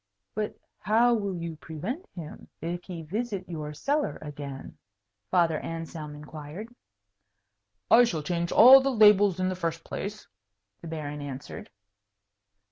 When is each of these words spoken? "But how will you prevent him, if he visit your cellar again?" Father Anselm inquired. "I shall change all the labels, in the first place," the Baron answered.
"But 0.33 0.57
how 0.79 1.13
will 1.13 1.35
you 1.35 1.57
prevent 1.57 2.07
him, 2.15 2.47
if 2.59 2.85
he 2.85 3.03
visit 3.03 3.47
your 3.47 3.71
cellar 3.71 4.17
again?" 4.23 4.79
Father 5.29 5.59
Anselm 5.59 6.15
inquired. 6.15 6.73
"I 7.91 8.05
shall 8.05 8.23
change 8.23 8.51
all 8.51 8.81
the 8.81 8.89
labels, 8.89 9.39
in 9.39 9.47
the 9.49 9.55
first 9.55 9.83
place," 9.83 10.27
the 10.81 10.87
Baron 10.87 11.21
answered. 11.21 11.69